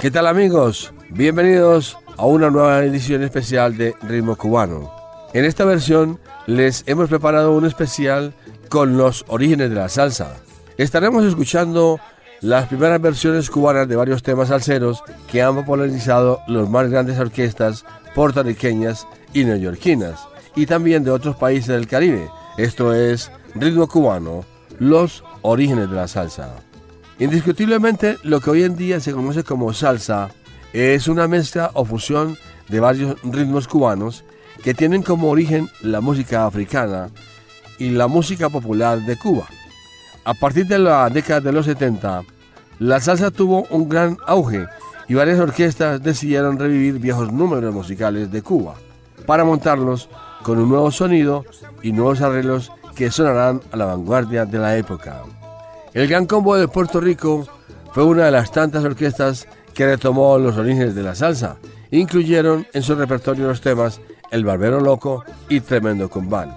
¿Qué 0.00 0.10
tal 0.10 0.26
amigos? 0.26 0.94
Bienvenidos 1.10 1.98
a 2.16 2.24
una 2.24 2.48
nueva 2.48 2.82
edición 2.82 3.22
especial 3.22 3.76
de 3.76 3.94
Ritmo 4.00 4.34
Cubano. 4.34 4.90
En 5.34 5.44
esta 5.44 5.66
versión 5.66 6.18
les 6.46 6.84
hemos 6.86 7.10
preparado 7.10 7.52
un 7.52 7.66
especial 7.66 8.32
con 8.70 8.96
los 8.96 9.26
orígenes 9.28 9.68
de 9.68 9.76
la 9.76 9.90
salsa. 9.90 10.36
Estaremos 10.78 11.26
escuchando 11.26 12.00
las 12.40 12.68
primeras 12.68 12.98
versiones 13.02 13.50
cubanas 13.50 13.88
de 13.88 13.96
varios 13.96 14.22
temas 14.22 14.48
salseros 14.48 15.02
que 15.30 15.42
han 15.42 15.54
popularizado 15.54 16.40
los 16.48 16.70
más 16.70 16.88
grandes 16.88 17.18
orquestas 17.18 17.84
puertorriqueñas 18.14 19.06
y 19.34 19.44
neoyorquinas, 19.44 20.26
y 20.56 20.64
también 20.64 21.04
de 21.04 21.10
otros 21.10 21.36
países 21.36 21.68
del 21.68 21.86
Caribe. 21.86 22.30
Esto 22.56 22.94
es 22.94 23.30
Ritmo 23.54 23.86
Cubano, 23.86 24.46
los 24.78 25.22
orígenes 25.42 25.90
de 25.90 25.96
la 25.96 26.08
salsa. 26.08 26.54
Indiscutiblemente, 27.20 28.16
lo 28.22 28.40
que 28.40 28.48
hoy 28.48 28.62
en 28.62 28.76
día 28.76 28.98
se 28.98 29.12
conoce 29.12 29.44
como 29.44 29.74
salsa 29.74 30.30
es 30.72 31.06
una 31.06 31.28
mezcla 31.28 31.70
o 31.74 31.84
fusión 31.84 32.38
de 32.68 32.80
varios 32.80 33.20
ritmos 33.22 33.68
cubanos 33.68 34.24
que 34.64 34.72
tienen 34.72 35.02
como 35.02 35.28
origen 35.28 35.68
la 35.82 36.00
música 36.00 36.46
africana 36.46 37.10
y 37.78 37.90
la 37.90 38.06
música 38.06 38.48
popular 38.48 39.04
de 39.04 39.18
Cuba. 39.18 39.46
A 40.24 40.32
partir 40.32 40.66
de 40.66 40.78
la 40.78 41.10
década 41.10 41.40
de 41.40 41.52
los 41.52 41.66
70, 41.66 42.22
la 42.78 43.00
salsa 43.00 43.30
tuvo 43.30 43.66
un 43.68 43.86
gran 43.86 44.16
auge 44.26 44.64
y 45.06 45.12
varias 45.12 45.40
orquestas 45.40 46.02
decidieron 46.02 46.58
revivir 46.58 47.00
viejos 47.00 47.30
números 47.30 47.74
musicales 47.74 48.32
de 48.32 48.40
Cuba 48.40 48.76
para 49.26 49.44
montarlos 49.44 50.08
con 50.42 50.58
un 50.58 50.70
nuevo 50.70 50.90
sonido 50.90 51.44
y 51.82 51.92
nuevos 51.92 52.22
arreglos 52.22 52.72
que 52.94 53.10
sonarán 53.10 53.60
a 53.72 53.76
la 53.76 53.84
vanguardia 53.84 54.46
de 54.46 54.58
la 54.58 54.78
época. 54.78 55.22
El 55.92 56.06
Gran 56.06 56.26
Combo 56.26 56.56
de 56.56 56.68
Puerto 56.68 57.00
Rico 57.00 57.46
fue 57.92 58.04
una 58.04 58.26
de 58.26 58.30
las 58.30 58.52
tantas 58.52 58.84
orquestas 58.84 59.48
que 59.74 59.86
retomó 59.86 60.38
los 60.38 60.56
orígenes 60.56 60.94
de 60.94 61.02
la 61.02 61.16
salsa. 61.16 61.56
Incluyeron 61.90 62.66
en 62.72 62.82
su 62.82 62.94
repertorio 62.94 63.48
los 63.48 63.60
temas 63.60 64.00
El 64.30 64.44
Barbero 64.44 64.80
Loco 64.80 65.24
y 65.48 65.60
Tremendo 65.60 66.08
Cumbal. 66.08 66.56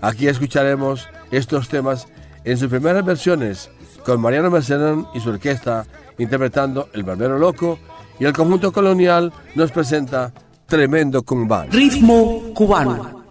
Aquí 0.00 0.26
escucharemos 0.26 1.08
estos 1.30 1.68
temas 1.68 2.08
en 2.42 2.58
sus 2.58 2.68
primeras 2.68 3.04
versiones 3.04 3.70
con 4.04 4.20
Mariano 4.20 4.50
Mercerán 4.50 5.06
y 5.14 5.20
su 5.20 5.30
orquesta 5.30 5.86
interpretando 6.18 6.88
El 6.92 7.04
Barbero 7.04 7.38
Loco 7.38 7.78
y 8.18 8.24
el 8.24 8.32
conjunto 8.32 8.72
colonial 8.72 9.32
nos 9.54 9.70
presenta 9.70 10.32
Tremendo 10.66 11.22
Cumbal. 11.22 11.70
Ritmo 11.70 12.52
cubano. 12.54 13.23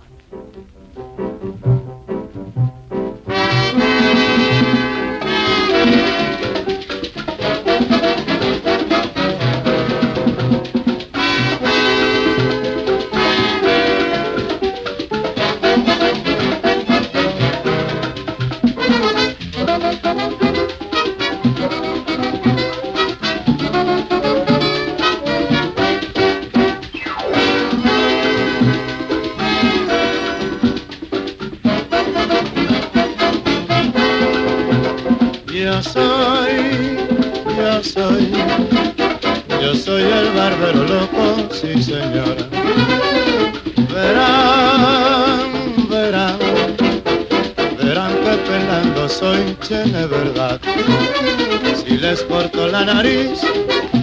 La 52.73 52.85
nariz, 52.85 53.39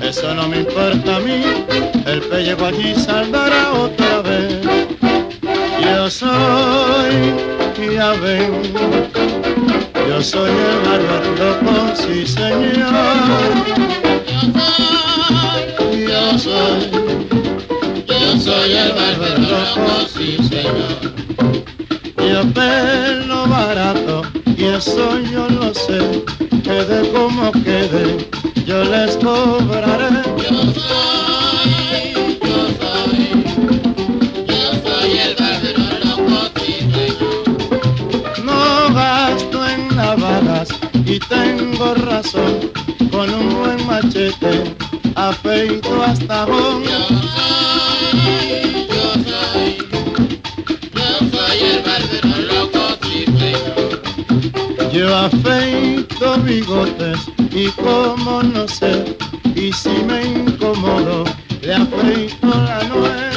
eso 0.00 0.32
no 0.32 0.46
me 0.46 0.58
importa 0.58 1.16
a 1.16 1.18
mí, 1.18 1.42
el 2.06 2.20
pellejo 2.20 2.66
allí 2.66 2.94
saldrá 2.94 3.72
otra 3.72 4.22
vez. 4.22 4.60
Yo 5.82 6.08
soy, 6.08 7.34
ya 7.92 8.12
ven, 8.12 8.62
yo 10.08 10.22
soy 10.22 10.50
el 10.50 10.78
bárbaro 10.86 11.30
loco, 11.40 11.96
sí 11.96 12.24
señor. 12.24 12.86
Yo 16.08 16.38
soy, 16.38 16.80
yo 18.06 18.40
soy 18.40 18.72
el 18.72 18.92
bárbaro 18.92 19.38
loco, 19.52 20.08
sí 20.14 20.36
señor. 20.48 21.00
Yo 22.18 22.40
pelo 22.52 23.48
barato 23.48 24.22
y 24.56 24.64
eso 24.64 25.18
yo 25.32 25.48
lo 25.48 25.74
sé, 25.74 26.22
quede 26.62 27.10
como 27.10 27.50
quede, 27.50 28.30
yo 28.66 28.84
les 28.84 29.16
cobraré. 29.16 30.10
Yo 30.38 30.54
soy, 30.72 32.12
yo 32.42 32.58
soy, 32.80 33.22
yo 34.46 34.64
soy 34.84 35.10
el 35.18 35.34
barbero 35.36 35.84
loco, 36.04 36.38
No 38.44 38.94
gasto 38.94 39.58
en 39.68 39.96
lavadas 39.96 40.68
y 41.06 41.18
tengo 41.18 41.94
razón, 41.94 42.70
con 43.10 43.32
un 43.34 43.48
buen 43.58 43.86
machete 43.86 44.74
afeito 45.14 46.02
hasta 46.02 46.44
bon. 46.46 46.82
Yo 46.82 46.98
soy, 47.08 48.16
yo 48.88 49.06
soy, 49.28 49.70
yo 50.94 51.08
soy 51.30 51.58
el 51.58 51.82
barbero 51.82 52.30
yo 54.92 55.16
afeito 55.16 56.36
bigotes 56.42 57.18
y 57.52 57.68
como 57.70 58.42
no 58.42 58.66
sé, 58.68 59.16
y 59.54 59.72
si 59.72 59.90
me 60.04 60.24
incomodo, 60.24 61.24
le 61.62 61.74
afeito 61.74 62.48
la 62.48 62.82
nuez. 62.84 63.30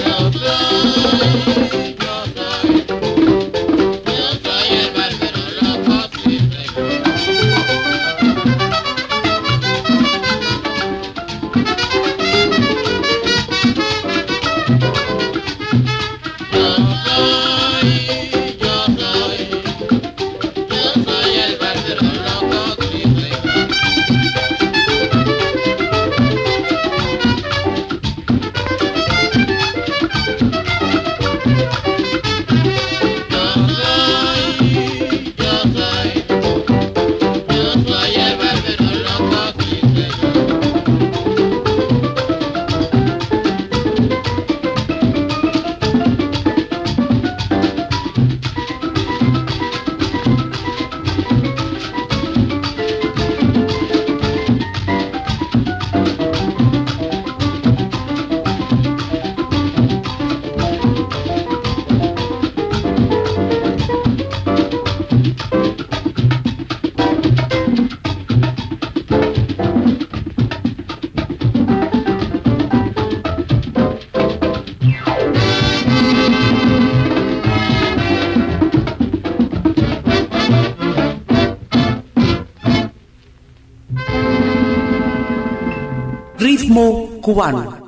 Cubano. 87.23 87.82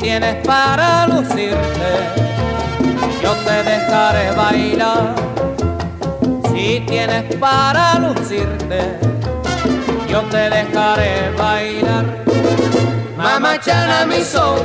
Tienes 0.00 0.36
para 0.46 1.06
lucirte, 1.06 1.90
yo 3.22 3.32
te 3.44 3.62
dejaré 3.62 4.30
bailar. 4.32 5.14
Si 6.50 6.80
tienes 6.86 7.36
para 7.36 7.98
lucirte, 7.98 8.98
yo 10.08 10.22
te 10.22 10.50
dejaré 10.50 11.30
bailar. 11.36 12.04
Mamachana 13.16 14.06
mi 14.06 14.22
son, 14.22 14.58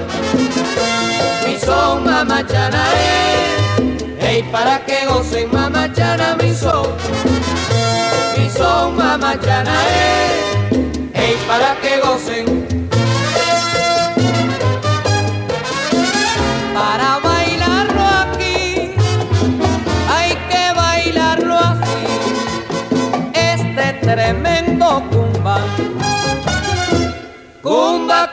mi 1.45 1.57
son 1.59 2.05
mamachana 2.05 2.83
es. 2.93 4.23
Ey, 4.23 4.43
para 4.43 4.79
que 4.85 5.05
gocen 5.05 5.51
mamachana 5.51 6.35
mi 6.41 6.53
son, 6.53 6.87
mi 8.37 8.49
son 8.49 8.95
mamachana 8.95 9.73
es. 9.87 10.77
Ey, 11.13 11.37
para 11.47 11.75
que 11.81 11.99
gocen. 11.99 12.64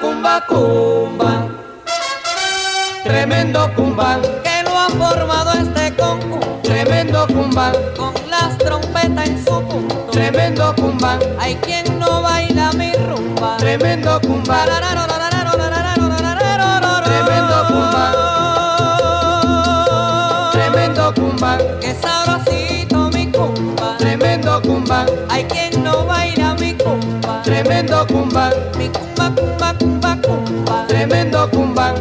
Cumba, 0.02 0.44
cumba. 0.48 1.46
Tremendo 3.04 3.70
cumba 3.76 4.18
que 4.42 4.62
lo 4.64 4.76
ha 4.76 4.88
formado 4.88 5.52
este 5.52 5.94
conjunto. 5.96 6.60
Tremendo 6.62 7.26
cumba 7.28 7.72
con 7.96 8.12
las 8.28 8.58
trompetas 8.58 9.28
en 9.28 9.44
su 9.44 9.62
punto. 9.62 9.94
Tremendo 10.10 10.74
cumba, 10.74 11.18
hay 11.38 11.54
quien 11.56 11.98
no 11.98 12.20
baila 12.22 12.72
mi 12.72 12.92
rumba. 12.92 13.56
Tremendo 13.58 14.20
cumba. 14.20 14.64
Tremendo 17.04 17.66
cumba. 17.68 18.04
Tremendo 20.52 21.14
cumba, 21.14 21.58
que 21.80 21.94
sabrosito 21.94 23.10
mi 23.10 23.26
cumba. 23.30 23.96
Tremendo 23.98 24.60
cumba, 24.62 25.06
hay 25.28 25.44
quien 25.44 25.82
no 25.84 26.04
baila 26.06 26.54
mi 26.54 26.74
cumba. 26.74 27.42
Tremendo 27.42 28.06
cumba, 28.08 28.50
mi 28.78 28.88
cumba, 28.88 29.32
cumba. 29.34 29.81
Tremendo 30.92 31.48
cumba. 31.50 31.94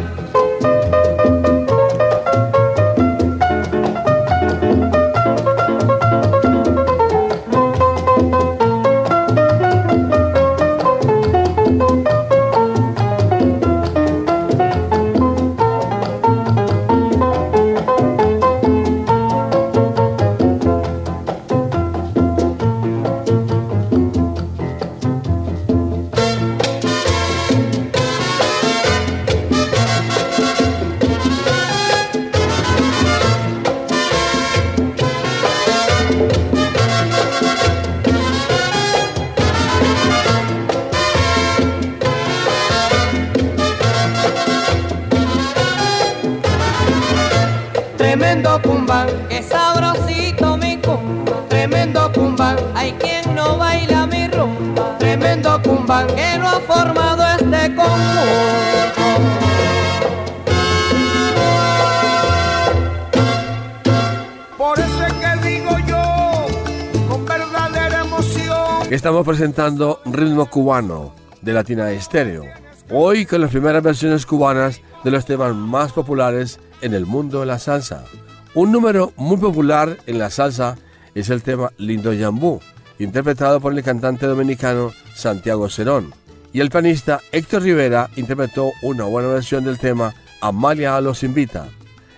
Estamos 68.92 69.24
presentando 69.24 70.02
Ritmo 70.04 70.50
Cubano 70.50 71.14
de 71.40 71.54
Latina 71.54 71.90
Estéreo. 71.92 72.44
Hoy 72.90 73.24
con 73.24 73.40
las 73.40 73.50
primeras 73.50 73.82
versiones 73.82 74.26
cubanas 74.26 74.82
de 75.02 75.10
los 75.10 75.24
temas 75.24 75.54
más 75.54 75.92
populares 75.92 76.60
en 76.82 76.92
el 76.92 77.06
mundo 77.06 77.40
de 77.40 77.46
la 77.46 77.58
salsa. 77.58 78.04
Un 78.52 78.70
número 78.70 79.14
muy 79.16 79.38
popular 79.38 79.96
en 80.04 80.18
la 80.18 80.28
salsa 80.28 80.76
es 81.14 81.30
el 81.30 81.42
tema 81.42 81.72
Lindo 81.78 82.12
Yambú, 82.12 82.60
interpretado 82.98 83.60
por 83.60 83.72
el 83.72 83.82
cantante 83.82 84.26
dominicano 84.26 84.92
Santiago 85.14 85.70
Cerón. 85.70 86.12
Y 86.52 86.60
el 86.60 86.68
pianista 86.68 87.22
Héctor 87.32 87.62
Rivera 87.62 88.10
interpretó 88.16 88.72
una 88.82 89.04
buena 89.04 89.28
versión 89.28 89.64
del 89.64 89.78
tema 89.78 90.14
Amalia 90.42 91.00
los 91.00 91.22
invita. 91.22 91.66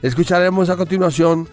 Escucharemos 0.03 0.71
a 0.71 0.77
continuación 0.77 1.49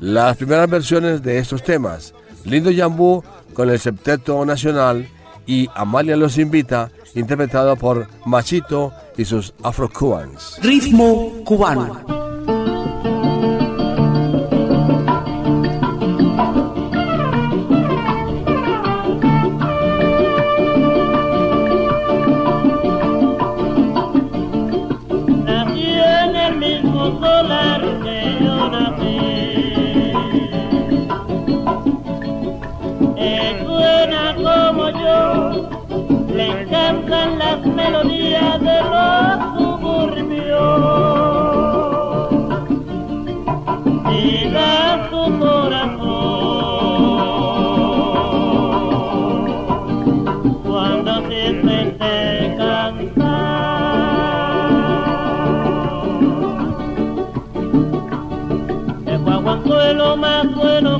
las 0.00 0.36
primeras 0.36 0.68
versiones 0.68 1.22
de 1.22 1.38
estos 1.38 1.62
temas. 1.62 2.12
Lindo 2.44 2.70
Yambú 2.70 3.24
con 3.54 3.70
el 3.70 3.78
Septeto 3.78 4.44
Nacional 4.44 5.08
y 5.46 5.68
Amalia 5.74 6.16
los 6.16 6.38
invita, 6.38 6.90
interpretado 7.14 7.76
por 7.76 8.08
Machito 8.24 8.92
y 9.16 9.24
sus 9.24 9.54
Afro-Cubans. 9.62 10.58
Ritmo 10.62 11.32
cubano. 11.44 12.25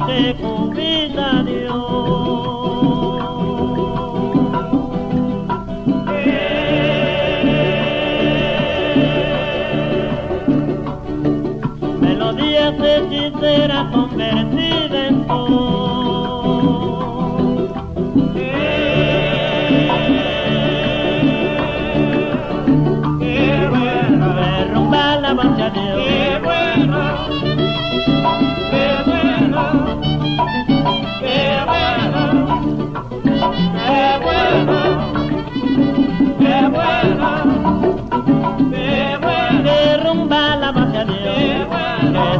se 0.06 0.34
jubila 0.34 1.42
Dios. 1.42 1.76
Eh, 6.24 6.76
melodías 12.00 12.74
hechiceras 12.80 13.90
convertidas 13.92 14.65
rumba 40.26 40.56
la 40.56 40.72
base 40.72 40.98
a 40.98 41.04
Dios. 41.04 41.36
Qué, 41.36 41.64
bueno. 41.68 42.36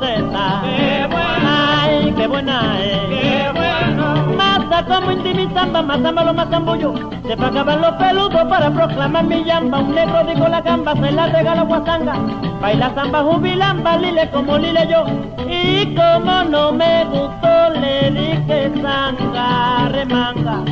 qué 0.00 1.06
Ay, 1.46 2.14
qué 2.16 2.26
buena 2.26 2.80
es. 2.80 2.98
Qué 3.08 3.50
bueno. 3.52 4.36
Mata 4.36 4.84
como 4.86 5.12
intimizamba, 5.12 5.82
matámalo, 5.82 6.34
matambullo. 6.34 6.94
Se 7.26 7.36
pagaban 7.36 7.80
los 7.80 7.92
peludos 7.92 8.44
para 8.48 8.70
proclamar 8.70 9.24
mi 9.24 9.44
llamba. 9.44 9.78
Un 9.78 9.94
negro 9.94 10.24
dijo 10.24 10.48
la 10.48 10.60
gamba, 10.60 10.94
se 10.94 11.12
la 11.12 11.26
regala 11.26 11.62
guasanga. 11.62 12.14
Baila 12.60 12.94
samba 12.94 13.22
jubilamba, 13.22 13.96
lile 13.96 14.30
como 14.30 14.58
lile 14.58 14.88
yo. 14.90 15.04
Y 15.48 15.94
como 15.94 16.44
no 16.44 16.72
me 16.72 17.04
gustó, 17.06 17.70
le 17.80 18.10
dije 18.10 18.72
sanga, 18.82 19.88
remanga. 19.90 20.64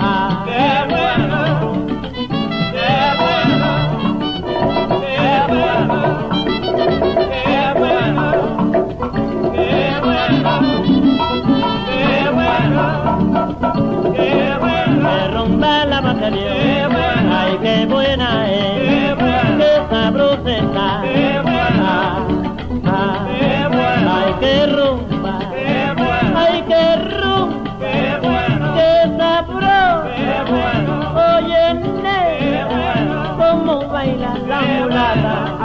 Ah, 0.00 0.44
qué 0.46 0.94
bueno. 0.94 1.27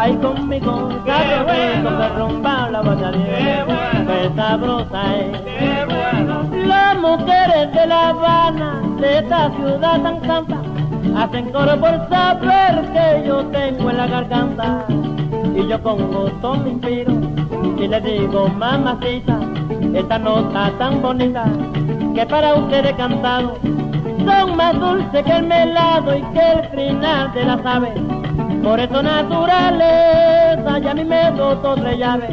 Ay 0.04 0.18
conmigo, 0.18 0.90
sabrosito 1.06 1.98
que 1.98 2.10
rumba 2.20 2.70
la 2.72 2.82
batería, 2.82 3.66
qué 4.08 4.32
sabrosa 4.36 5.16
es, 5.16 5.42
qué 5.42 5.86
bueno, 5.86 6.44
las 6.66 6.98
mujeres 7.00 7.72
de 7.74 7.88
La 7.88 8.10
Habana, 8.10 8.82
de 9.00 9.20
esta 9.20 9.50
ciudad 9.52 10.02
tan 10.02 10.22
santa, 10.26 10.62
hacen 11.18 11.50
coro 11.52 11.80
por 11.80 12.10
saber 12.10 12.74
que 12.92 13.28
yo 13.28 13.46
tengo 13.46 13.92
en 13.92 13.98
la 13.98 14.08
garganta. 14.08 14.86
Y 15.56 15.68
yo 15.68 15.82
con 15.82 15.98
gusto 16.12 16.56
me 16.56 16.72
inspiro 16.72 17.14
y 17.78 17.88
le 17.88 18.02
digo, 18.02 18.50
mamacita, 18.50 19.40
esta 19.94 20.18
nota 20.18 20.72
tan 20.80 21.02
bonita 21.02 21.46
que 22.14 22.26
para 22.26 22.56
ustedes 22.56 22.92
he 22.92 22.96
cantado 22.96 23.58
son 24.26 24.58
más 24.58 24.74
dulces 24.80 25.24
que 25.24 25.32
el 25.32 25.48
melado 25.48 26.18
y 26.18 26.22
que 26.34 26.52
el 26.52 26.70
final 26.70 27.34
de 27.34 27.46
las 27.46 27.66
aves. 27.66 28.03
Por 28.64 28.80
eso 28.80 29.04
naturaleza 29.04 30.80
ya 30.80 30.92
a 30.92 30.94
mí 30.94 31.04
me 31.04 31.32
dotó 31.32 31.76
tres 31.76 31.98
llaves 32.00 32.30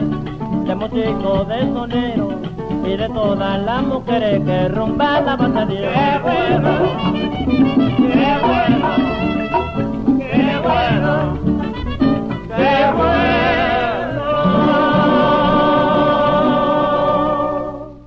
de 0.64 0.74
músico, 0.76 1.44
de 1.44 1.60
sonero 1.72 2.40
y 2.86 2.96
de 2.96 3.08
todas 3.08 3.60
las 3.62 3.82
mujeres 3.82 4.40
que 4.44 4.68
rumban 4.68 5.26
la 5.26 5.34
batería. 5.36 5.90
¡Qué 5.92 6.18
bueno! 6.22 6.70
¡Qué 8.14 8.30
bueno! 8.46 8.88
¡Qué 10.18 10.60
bueno! 10.62 11.12
¡Qué 12.56 12.74
bueno! 12.96 13.30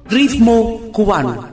Ritmo 0.10 0.80
cubano. 0.94 1.53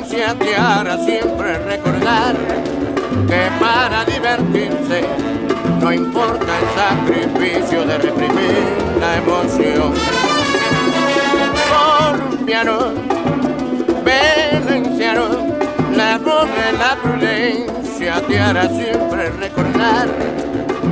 Prudencia 0.00 0.34
te 0.34 0.56
hará 0.56 0.96
siempre 0.98 1.58
recordar 1.58 2.34
que 3.26 3.50
para 3.60 4.04
divertirse 4.04 5.02
no 5.80 5.92
importa 5.92 6.46
el 6.58 6.68
sacrificio 6.74 7.84
de 7.84 7.98
reprimir 7.98 8.64
la 8.98 9.16
emoción. 9.16 9.92
Colombiano, 11.70 12.92
valenciano, 14.04 15.22
la 15.94 16.18
voz 16.18 16.48
de 16.48 16.72
la 16.78 16.96
prudencia 17.02 18.20
te 18.26 18.40
hará 18.40 18.68
siempre 18.68 19.30
recordar 19.30 20.08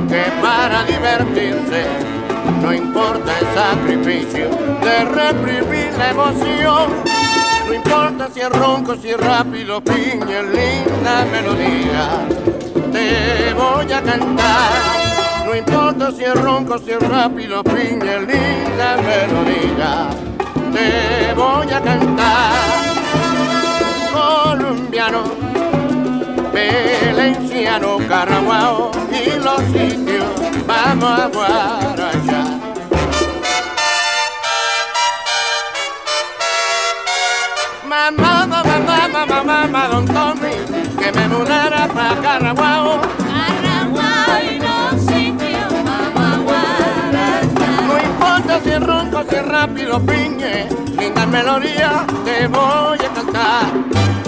que 0.07 0.23
para 0.41 0.83
divertirse 0.83 1.83
no 2.61 2.73
importa 2.73 3.39
el 3.39 3.47
sacrificio 3.55 4.49
de 4.81 5.05
reprimir 5.05 5.93
la 5.97 6.09
emoción. 6.11 7.38
Si 8.27 8.41
ronco, 8.41 8.95
si 8.97 9.13
rápido, 9.13 9.81
piña, 9.81 10.41
linda 10.41 11.25
melodía. 11.31 12.27
Te 12.91 13.53
voy 13.53 13.91
a 13.91 14.01
cantar. 14.01 14.71
No 15.45 15.55
importa 15.55 16.11
si 16.11 16.25
ronco, 16.25 16.77
si 16.77 16.91
rápido, 16.91 17.63
piña, 17.63 18.19
linda 18.19 18.97
melodía. 18.97 20.09
Te 20.73 21.33
voy 21.33 21.71
a 21.71 21.81
cantar. 21.81 22.51
Colombiano, 24.11 25.23
valenciano, 26.53 27.97
caraguao 28.07 28.91
y 29.11 29.39
los 29.43 29.61
sitios. 29.71 30.25
Vamos 30.67 31.19
a 31.19 31.27
guarachar. 31.29 32.18
Rápido, 49.59 49.99
piñe, 49.99 50.69
linda 50.97 51.25
melodía, 51.25 52.05
te 52.23 52.47
voy 52.47 52.97
a 52.97 53.13
cantar. 53.13 54.18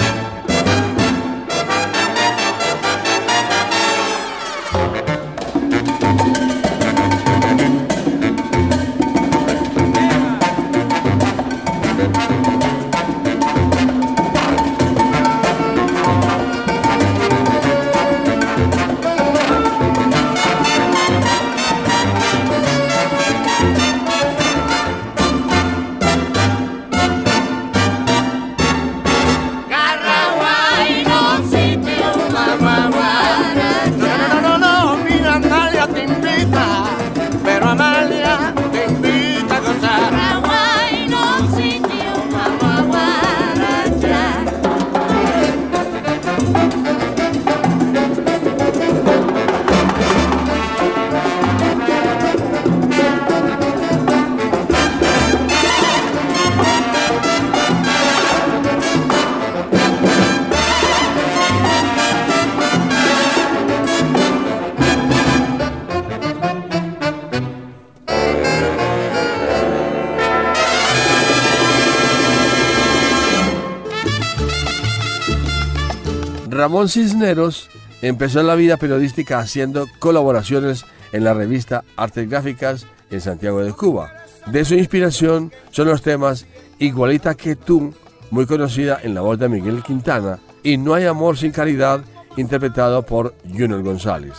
Ramón 76.61 76.89
Cisneros 76.89 77.71
empezó 78.03 78.43
la 78.43 78.53
vida 78.53 78.77
periodística 78.77 79.39
haciendo 79.39 79.87
colaboraciones 79.97 80.85
en 81.11 81.23
la 81.23 81.33
revista 81.33 81.83
Artes 81.97 82.29
Gráficas 82.29 82.85
en 83.09 83.19
Santiago 83.19 83.63
de 83.63 83.73
Cuba. 83.73 84.13
De 84.45 84.63
su 84.63 84.75
inspiración 84.75 85.51
son 85.71 85.87
los 85.87 86.03
temas 86.03 86.45
Igualita 86.77 87.33
que 87.33 87.55
tú 87.55 87.95
muy 88.29 88.45
conocida 88.45 88.99
en 89.01 89.15
la 89.15 89.21
voz 89.21 89.39
de 89.39 89.49
Miguel 89.49 89.81
Quintana, 89.81 90.37
y 90.61 90.77
No 90.77 90.93
hay 90.93 91.05
amor 91.05 91.35
sin 91.35 91.51
caridad, 91.51 92.01
interpretado 92.37 93.01
por 93.01 93.33
Junior 93.43 93.81
González. 93.81 94.33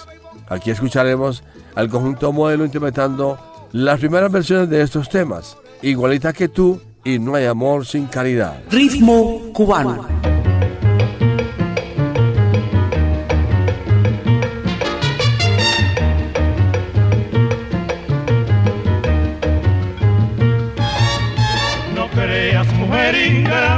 Aquí 0.48 0.70
escucharemos 0.70 1.42
al 1.74 1.88
conjunto 1.88 2.32
modelo 2.32 2.64
interpretando 2.64 3.36
las 3.72 3.98
primeras 3.98 4.30
versiones 4.30 4.70
de 4.70 4.80
estos 4.80 5.08
temas, 5.08 5.56
Igualita 5.82 6.32
que 6.32 6.46
tú 6.46 6.80
y 7.02 7.18
No 7.18 7.34
hay 7.34 7.46
amor 7.46 7.84
sin 7.84 8.06
caridad. 8.06 8.62
Ritmo 8.70 9.52
cubano. 9.52 10.06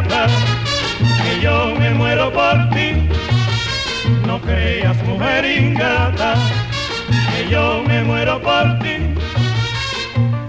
Que 0.02 1.40
yo 1.40 1.74
me 1.78 1.90
muero 1.94 2.32
por 2.32 2.68
ti. 2.70 3.08
No 4.26 4.40
creas, 4.40 4.96
mujer 5.04 5.44
ingrata, 5.44 6.34
que 7.30 7.48
yo 7.48 7.82
me 7.86 8.02
muero 8.02 8.40
por 8.40 8.78
ti. 8.80 8.96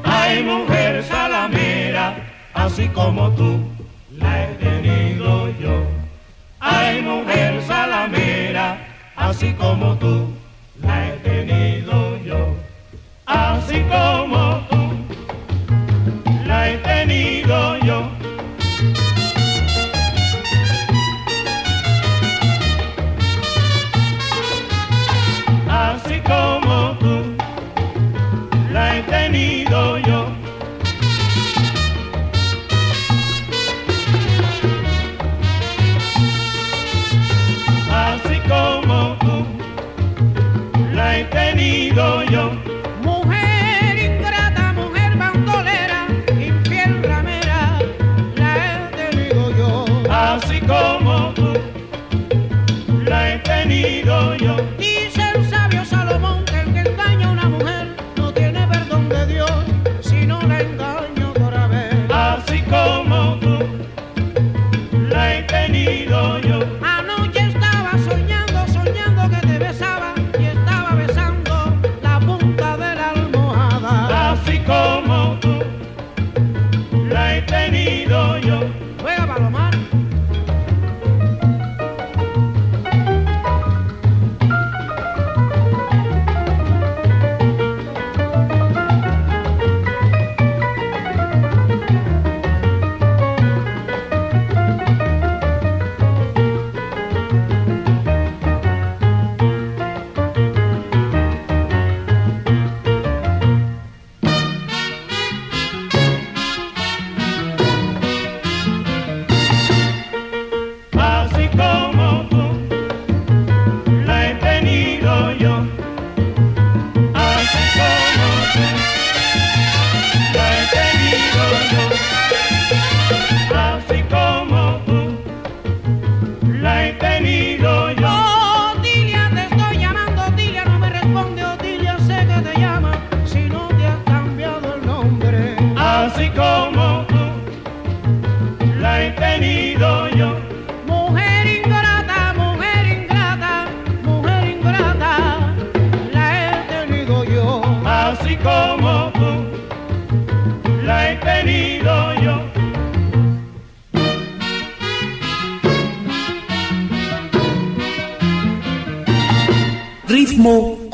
Ay, 0.03 0.43
mujer 0.43 1.03
salamera, 1.03 2.15
así 2.53 2.87
como 2.89 3.29
tú, 3.31 3.59
la 4.11 4.43
he 4.43 4.47
tenido 4.55 5.49
yo. 5.59 5.85
Ay, 6.59 7.01
mujer 7.01 7.61
salamera, 7.67 8.77
así 9.15 9.53
como 9.53 9.95
tú, 9.97 10.27
la 10.81 11.07
he 11.07 11.11
tenido 11.17 12.17
yo. 12.23 12.55
Así 13.25 13.81
como 13.89 14.64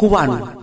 Ritmo 0.02 0.61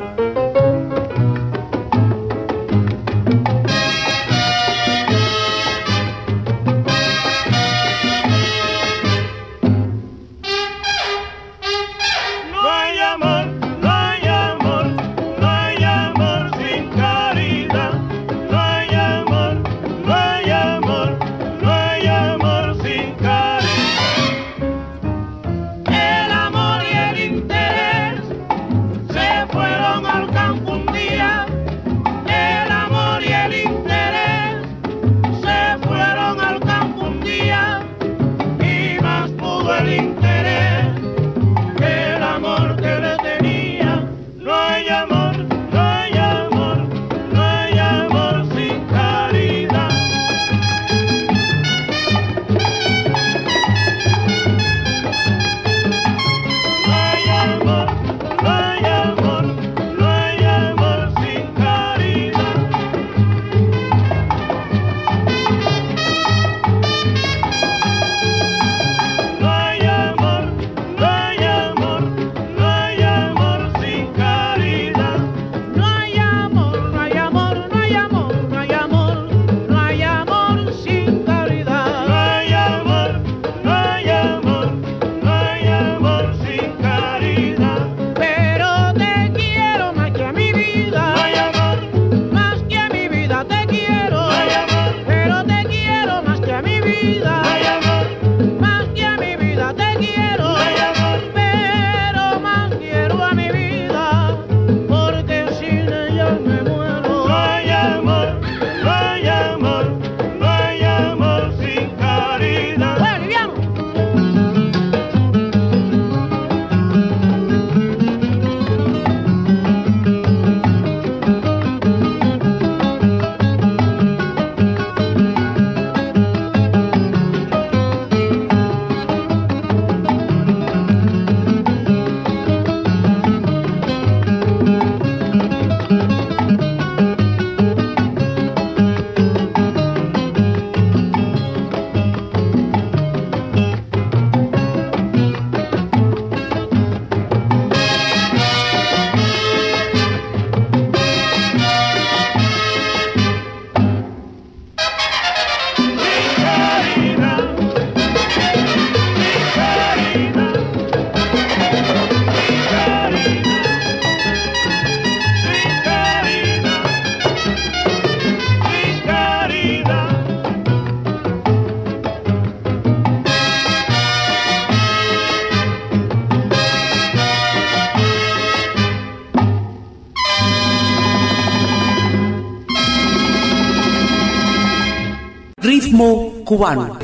cubano. 186.45 186.99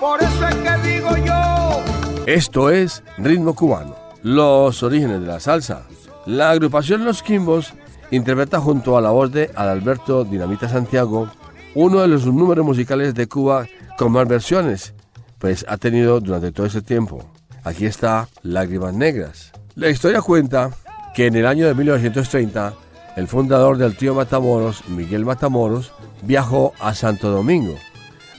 Por 0.00 0.22
eso 0.22 0.48
es 0.48 0.54
que 0.54 0.88
digo 0.88 1.16
yo, 1.16 1.82
Esto 2.26 2.70
es 2.70 3.02
Ritmo 3.18 3.54
Cubano, 3.54 3.94
los 4.22 4.82
orígenes 4.82 5.20
de 5.20 5.26
la 5.26 5.40
salsa. 5.40 5.82
La 6.26 6.50
agrupación 6.50 7.04
Los 7.04 7.22
Quimbos 7.22 7.74
interpreta 8.10 8.60
junto 8.60 8.96
a 8.96 9.00
la 9.00 9.10
voz 9.10 9.32
de 9.32 9.50
Adalberto 9.54 10.24
Dinamita 10.24 10.68
Santiago 10.68 11.28
uno 11.74 12.00
de 12.00 12.08
los 12.08 12.24
números 12.26 12.64
musicales 12.64 13.14
de 13.14 13.26
Cuba 13.26 13.66
con 13.98 14.12
más 14.12 14.28
versiones, 14.28 14.94
pues 15.38 15.66
ha 15.68 15.76
tenido 15.76 16.20
durante 16.20 16.52
todo 16.52 16.66
ese 16.66 16.82
tiempo. 16.82 17.24
Aquí 17.64 17.86
está 17.86 18.28
Lágrimas 18.42 18.94
Negras. 18.94 19.52
La 19.74 19.88
historia 19.88 20.22
cuenta 20.22 20.70
que 21.14 21.26
en 21.26 21.34
el 21.34 21.46
año 21.46 21.66
de 21.66 21.74
1930, 21.74 22.74
el 23.16 23.28
fundador 23.28 23.78
del 23.78 23.96
trío 23.96 24.14
Matamoros, 24.14 24.88
Miguel 24.88 25.24
Matamoros, 25.24 25.92
viajó 26.22 26.72
a 26.80 26.94
Santo 26.94 27.30
Domingo. 27.30 27.76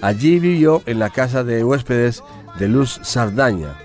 Allí 0.02 0.40
vivió 0.40 0.82
en 0.86 1.00
la 1.00 1.10
casa 1.10 1.44
de 1.44 1.64
huéspedes 1.64 2.24
de 2.60 2.68
Luz 2.68 3.00
Sardaña. 3.04 3.78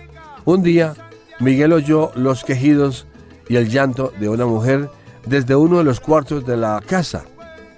Un 0.45 0.63
día, 0.63 0.95
Miguel 1.39 1.73
oyó 1.73 2.11
los 2.15 2.45
quejidos 2.45 3.07
y 3.49 3.57
el 3.57 3.69
llanto 3.69 4.13
de 4.19 4.29
una 4.29 4.47
mujer 4.47 4.91
desde 5.27 5.55
uno 5.55 5.79
de 5.79 5.85
los 5.85 6.01
cuartos 6.01 6.45
de 6.47 6.57
la 6.57 6.83
casa. 6.85 7.25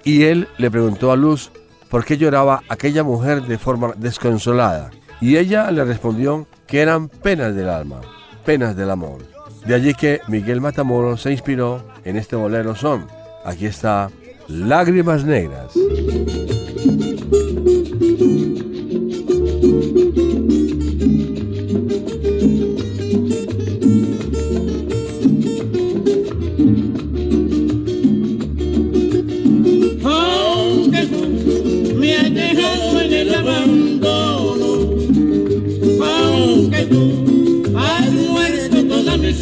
Y 0.03 0.23
él 0.23 0.47
le 0.57 0.71
preguntó 0.71 1.11
a 1.11 1.15
Luz 1.15 1.51
por 1.89 2.05
qué 2.05 2.17
lloraba 2.17 2.63
aquella 2.69 3.03
mujer 3.03 3.43
de 3.43 3.57
forma 3.57 3.93
desconsolada. 3.95 4.91
Y 5.21 5.37
ella 5.37 5.71
le 5.71 5.85
respondió 5.85 6.47
que 6.67 6.81
eran 6.81 7.07
penas 7.07 7.55
del 7.55 7.69
alma, 7.69 8.01
penas 8.43 8.75
del 8.75 8.89
amor. 8.89 9.32
De 9.65 9.75
allí 9.75 9.93
que 9.93 10.21
Miguel 10.27 10.61
Matamoros 10.61 11.21
se 11.21 11.31
inspiró 11.31 11.83
en 12.03 12.17
este 12.17 12.35
bolero 12.35 12.75
son. 12.75 13.07
Aquí 13.45 13.65
está 13.65 14.09
Lágrimas 14.47 15.23
Negras. 15.23 15.73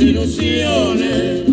Ilusiones, 0.02 1.44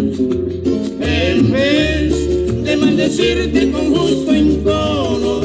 en 1.01 1.53
vez 1.53 2.65
de 2.65 2.77
maldecirte 2.77 3.71
con 3.71 3.95
justo 3.95 4.35
encono, 4.35 5.41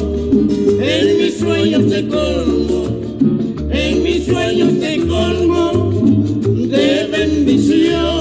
en 0.80 1.18
mis 1.18 1.38
sueños 1.38 1.88
te 1.88 2.06
colmo, 2.08 2.86
en 3.70 4.02
mis 4.02 4.24
sueños 4.24 4.80
te 4.80 5.06
colmo 5.06 5.92
de 6.46 7.06
bendiciones. 7.10 8.13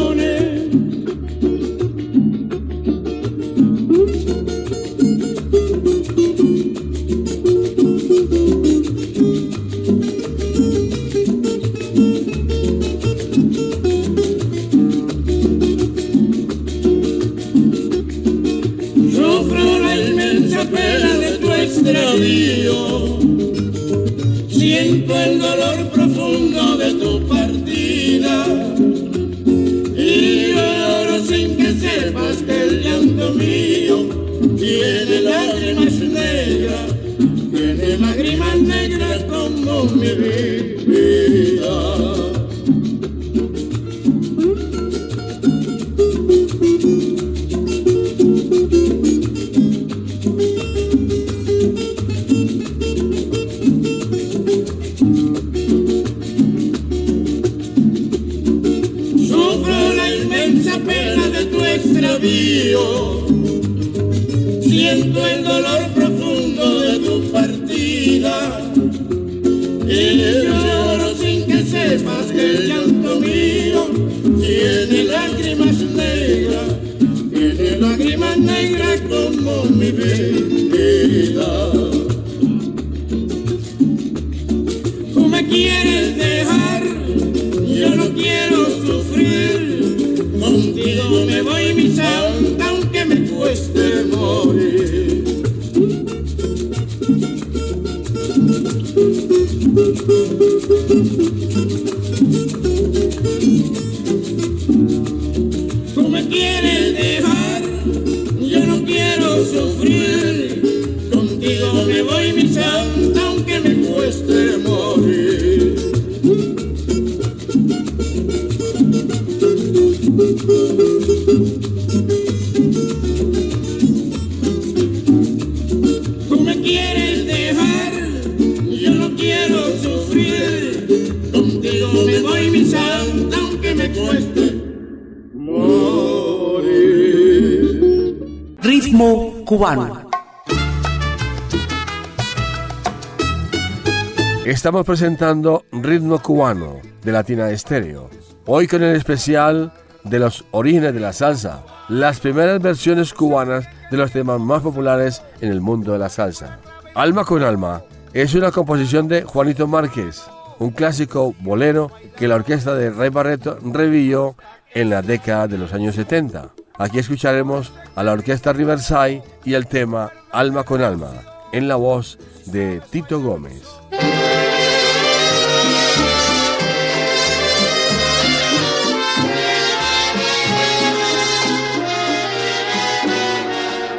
Estamos 144.46 144.84
presentando 144.84 145.64
Ritmo 145.72 146.18
Cubano 146.18 146.80
de 147.04 147.12
Latina 147.12 147.52
Estéreo. 147.52 148.10
Hoy 148.48 148.68
con 148.68 148.82
el 148.82 148.96
especial 148.96 149.72
de 150.06 150.18
los 150.18 150.44
orígenes 150.50 150.96
de 150.96 151.00
la 151.00 151.14
salsa, 151.14 151.64
las 151.88 152.20
primeras 152.20 152.64
versiones 152.64 153.14
cubanas 153.14 153.68
de 153.92 153.98
los 153.98 154.12
temas 154.12 154.40
más 154.40 154.64
populares 154.64 155.22
en 155.40 155.52
el 155.52 155.62
mundo 155.62 155.94
de 155.94 156.00
la 156.00 156.10
salsa. 156.10 156.60
Alma 156.96 157.24
con 157.24 157.44
Alma 157.44 157.84
es 158.12 158.34
una 158.34 158.52
composición 158.52 159.08
de 159.08 159.22
Juanito 159.22 159.68
Márquez, 159.68 160.24
un 160.58 160.72
clásico 160.72 161.36
bolero 161.42 161.92
que 162.16 162.28
la 162.28 162.36
orquesta 162.36 162.74
de 162.74 162.90
Ray 162.90 163.10
Barreto 163.10 163.60
revivió 163.64 164.36
en 164.74 164.90
la 164.90 165.04
década 165.04 165.48
de 165.48 165.60
los 165.60 165.74
años 165.74 165.94
70. 165.94 166.63
Aquí 166.78 166.98
escucharemos 166.98 167.72
a 167.96 168.04
la 168.04 168.14
orquesta 168.14 168.52
Riverside 168.52 169.22
y 169.46 169.54
el 169.54 169.68
tema 169.68 170.12
Alma 170.32 170.64
con 170.64 170.82
Alma, 170.82 171.12
en 171.52 171.68
la 171.68 171.76
voz 171.76 172.18
de 172.46 172.82
Tito 172.90 173.22
Gómez. 173.22 173.62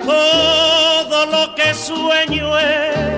Todo 0.04 1.26
lo 1.26 1.54
que 1.54 1.74
sueño 1.74 2.58
es 2.58 3.13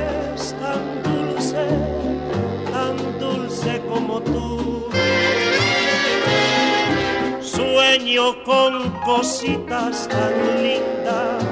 Con 8.06 8.92
cositas 9.04 10.06
tan 10.06 10.62
lindas, 10.62 11.42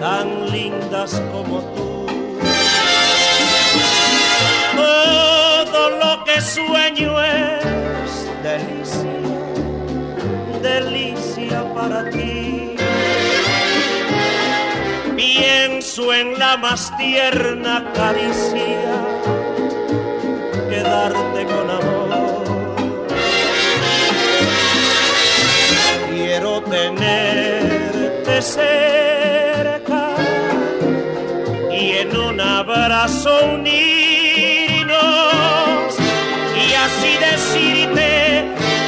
tan 0.00 0.50
lindas 0.50 1.22
como 1.32 1.60
tú. 1.76 2.06
Todo 4.74 5.90
lo 5.90 6.24
que 6.24 6.40
sueño 6.40 7.22
es 7.22 8.28
delicia, 8.42 9.38
delicia 10.60 11.72
para 11.72 12.10
ti. 12.10 12.74
Pienso 15.14 16.12
en 16.12 16.36
la 16.36 16.56
más 16.56 16.92
tierna 16.98 17.92
caricia 17.94 18.92
que 20.68 20.80
darte 20.80 21.46
con 21.46 21.70
amor. 21.70 21.91
Tenerte 26.82 28.42
cerca 28.42 30.04
y 31.70 31.82
en 32.02 32.16
un 32.16 32.40
abrazo 32.40 33.30
unirnos 33.54 34.92
y 36.64 36.66
así 36.86 37.12
decirte 37.30 38.10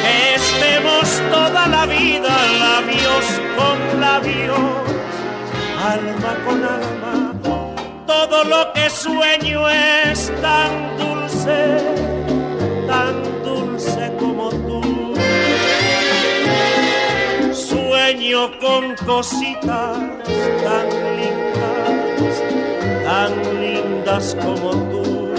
que 0.03 0.35
estemos 0.35 1.07
toda 1.31 1.63
la 1.69 1.87
vida 1.87 2.35
labios 2.65 3.27
con 3.59 3.77
labios, 4.01 4.61
alma 5.93 6.33
con 6.45 6.59
alma. 6.65 7.15
Todo 8.07 8.45
lo 8.45 8.73
que 8.73 8.91
sueño 8.91 9.69
es 9.69 10.33
tan 10.43 10.71
dulce, 10.99 11.59
tan 12.89 13.34
Con 18.33 18.97
cositas 19.05 19.99
tan 20.65 20.89
lindas, 21.19 22.43
tan 23.05 23.33
lindas 23.61 24.35
como 24.43 24.71
tú. 24.91 25.35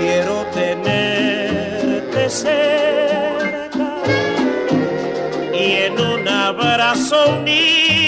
Quiero 0.00 0.46
tenerte 0.54 2.30
cerca 2.30 3.90
y 5.52 5.72
en 5.72 6.00
un 6.00 6.28
abrazo 6.28 7.36
unirnos 7.40 8.03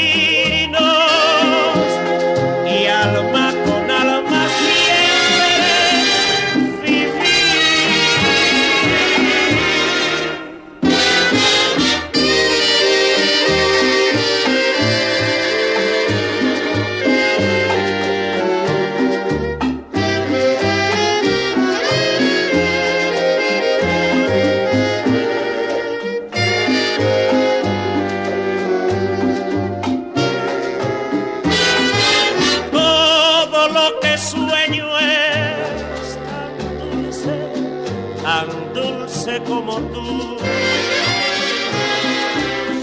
como 39.44 39.78
tú. 39.92 40.36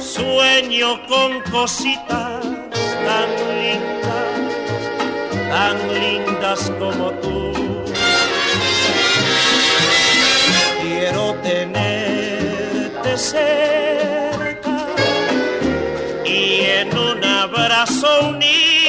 Sueño 0.02 1.02
con 1.08 1.42
cositas 1.52 2.44
tan 3.06 3.30
lindas, 3.62 4.32
tan 5.50 5.78
lindas 6.00 6.72
como 6.80 7.12
tú. 7.22 7.54
Quiero 10.82 11.34
tenerte 11.44 13.18
cerca 13.18 14.78
y 16.26 16.62
en 16.80 16.98
un 16.98 17.24
abrazo 17.24 18.30
unirnos 18.30 18.83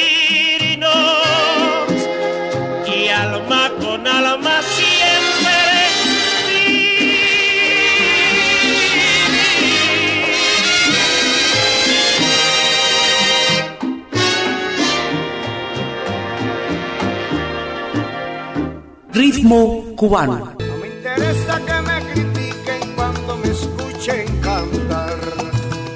Ritmo 19.44 19.84
cubano. 19.94 20.54
No 20.58 20.76
me 20.78 20.86
interesa 20.86 21.60
que 21.66 21.82
me 21.82 22.12
critiquen 22.14 22.94
cuando 22.96 23.36
me 23.36 23.48
escuchen 23.50 24.40
cantar. 24.40 25.18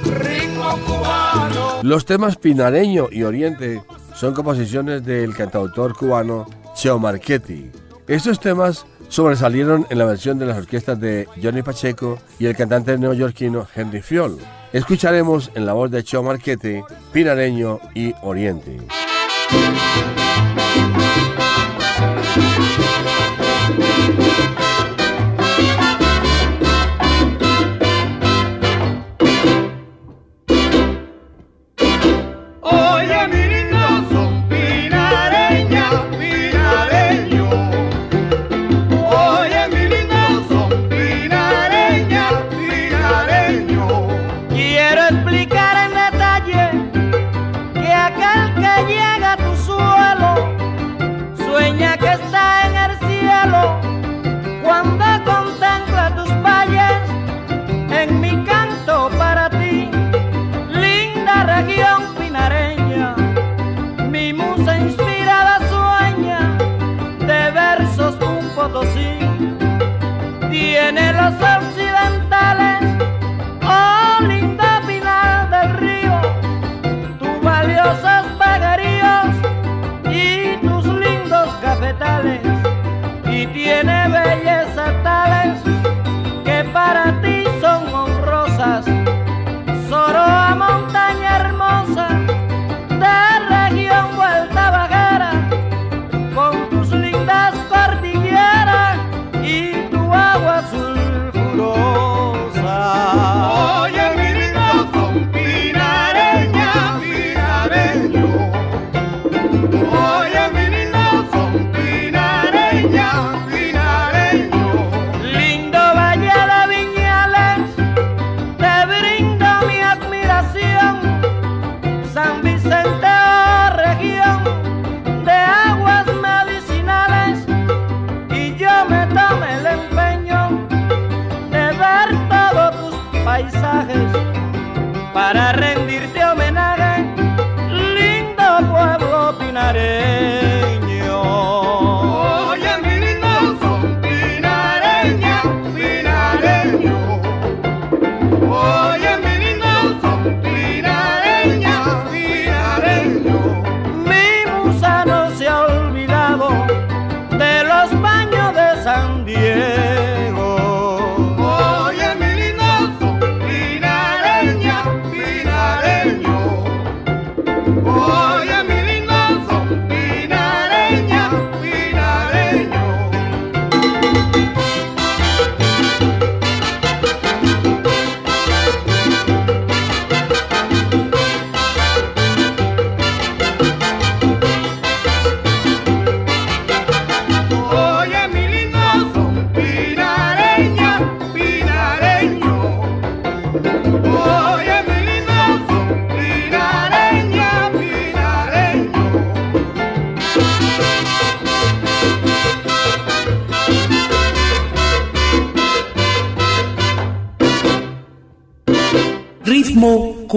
Ritmo 0.05 0.77
cubano. 0.87 1.83
Los 1.83 2.05
temas 2.05 2.37
Pinareño 2.37 3.09
y 3.11 3.23
Oriente 3.23 3.83
son 4.15 4.35
composiciones 4.35 5.03
del 5.03 5.35
cantautor 5.35 5.97
cubano 5.97 6.45
Cheo 6.75 6.99
Marchetti. 6.99 7.71
Estos 8.07 8.39
temas 8.39 8.85
sobresalieron 9.09 9.87
en 9.89 9.97
la 9.97 10.05
versión 10.05 10.39
de 10.39 10.45
las 10.45 10.59
orquestas 10.59 11.01
de 11.01 11.27
Johnny 11.43 11.63
Pacheco 11.63 12.19
y 12.39 12.45
el 12.45 12.55
cantante 12.55 12.99
neoyorquino 12.99 13.67
Henry 13.75 14.03
Fiol. 14.03 14.37
Escucharemos 14.75 15.51
en 15.55 15.65
la 15.65 15.73
voz 15.73 15.91
de 15.91 16.05
Cheo 16.05 16.23
Marchetti 16.23 16.83
Pinareño 17.15 17.81
y 17.95 18.13
Oriente. 18.21 18.77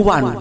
Cubano. 0.01 0.40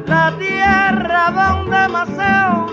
la 0.05 0.31
tierra 0.37 1.31
donde 1.31 1.87
maceo, 1.87 2.67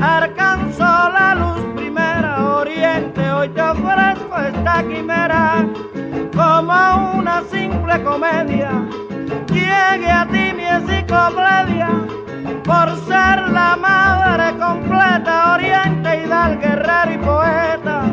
alcanzó 0.00 0.84
la 0.84 1.34
luz 1.34 1.64
primera. 1.74 2.56
Oriente, 2.56 3.30
hoy 3.30 3.48
te 3.48 3.62
ofrezco 3.62 4.36
esta 4.36 4.82
quimera 4.82 5.66
como 6.36 7.18
una 7.18 7.42
simple 7.50 8.02
comedia. 8.02 8.70
Llegue 9.50 10.10
a 10.10 10.26
ti 10.30 10.52
mi 10.54 10.64
enciclopedia 10.64 11.88
por 12.64 12.94
ser 13.06 13.48
la 13.48 13.78
madre 13.80 14.58
completa, 14.58 15.54
oriente 15.54 16.08
del 16.08 16.58
guerrero 16.58 17.12
y 17.12 17.18
poeta. 17.18 18.04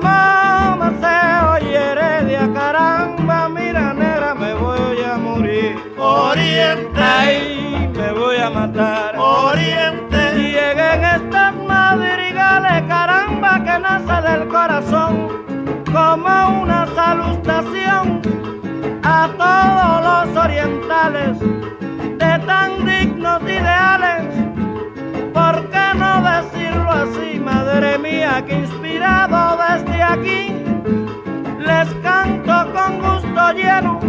Como 0.00 0.76
Maceo 0.76 1.58
y 1.60 1.74
Heredia, 1.74 2.48
caramba, 2.54 3.48
mira 3.48 3.92
negra, 3.92 4.32
me 4.32 4.54
voy 4.54 5.02
a 5.02 5.18
morir. 5.18 5.76
Oriente. 5.98 7.02
Ay, 7.02 7.90
me 7.96 8.12
voy 8.12 8.36
a 8.36 8.48
matar. 8.48 9.16
Oriente. 9.18 10.34
Lleguen 10.36 11.04
estas 11.04 11.52
madrigales, 11.66 12.84
caramba, 12.86 13.64
que 13.64 13.78
nace 13.80 14.28
del 14.28 14.46
corazón, 14.46 15.44
como 15.86 16.62
una 16.62 16.86
salutación 16.94 18.22
a 19.02 19.28
todos 19.36 20.28
los 20.28 20.44
orientales 20.44 21.40
de 21.40 22.46
tan 22.46 22.86
dignos 22.86 23.42
ideales. 23.42 24.47
¿Por 25.38 25.70
qué 25.70 25.86
no 25.94 26.12
decirlo 26.20 26.90
así, 26.90 27.38
madre 27.38 27.96
mía, 27.96 28.44
que 28.44 28.54
inspirado 28.54 29.56
desde 29.62 30.02
aquí 30.02 30.42
les 31.60 31.88
canto 32.02 32.56
con 32.74 32.98
gusto 32.98 33.52
lleno? 33.52 34.00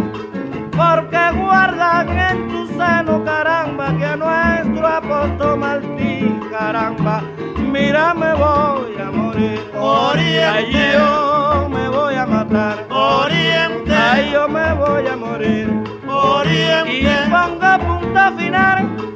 Porque 0.76 1.22
guardan 1.40 2.08
en 2.18 2.48
tu 2.48 2.66
seno, 2.76 3.24
caramba, 3.24 3.96
que 3.96 4.06
a 4.06 4.16
nuestro 4.16 4.86
apóstol 4.88 5.58
Martí, 5.58 6.40
caramba, 6.50 7.22
mira, 7.74 8.12
me 8.12 8.32
voy 8.34 9.00
a 9.00 9.10
morir. 9.12 9.70
Oriente. 9.78 10.92
Yo 10.94 11.68
me 11.70 11.88
voy 11.90 12.14
a 12.16 12.26
matar. 12.26 12.86
Oriente. 12.90 13.94
Ay, 13.94 14.30
yo 14.32 14.48
me 14.48 14.72
voy 14.74 15.06
a 15.06 15.16
morir. 15.16 15.68
Y 16.04 16.08
Oriente. 16.08 17.30
pongo 17.30 17.78
punto 17.86 18.36
final 18.36 19.10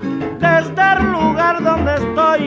desde 0.44 0.84
el 0.92 1.12
lugar 1.12 1.62
donde 1.62 1.94
estoy. 1.94 2.42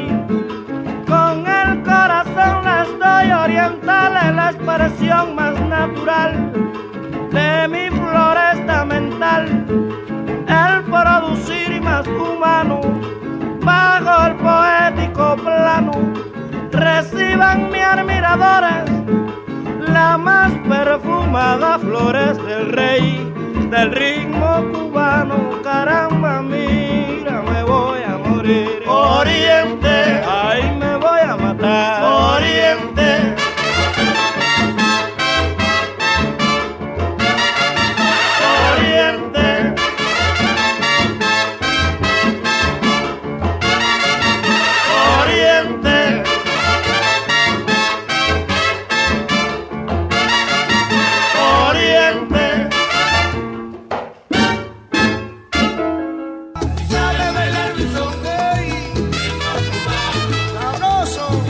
Con 1.08 1.48
el 1.48 1.82
corazón 1.84 2.56
les 2.70 2.90
doy 3.00 3.32
oriental 3.32 4.14
la 4.36 4.52
expresión 4.52 5.36
más 5.36 5.60
natural 5.62 6.32
de 7.32 7.68
mi 7.74 7.86
floresta 7.98 8.86
mental. 8.86 9.44
El 10.64 10.84
producir 10.84 11.82
más 11.82 12.06
humano 12.08 12.82
bajo 13.62 14.28
el 14.28 14.36
poético 14.36 15.36
plano. 15.38 15.92
Reciban 16.72 17.72
mis 17.72 17.84
admiradores 17.84 18.84
la 19.88 20.18
más 20.18 20.52
perfumada 20.70 21.80
flores 21.80 22.38
del 22.46 22.72
rey 22.74 23.34
del 23.70 23.92
ritmo 23.92 24.64
cubano. 24.72 25.62
Caramba, 25.64 26.42
mira, 26.42 27.42
voy 27.68 28.02
a 28.04 28.18
morir. 28.18 28.84
Oriente. 28.88 30.24
Ay, 30.26 30.64
me 30.80 30.96
voy 30.98 31.20
a 31.20 31.36
matar. 31.36 32.38
Oriente. 32.38 33.17